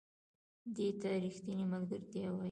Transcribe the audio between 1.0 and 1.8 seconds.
ته ریښتینې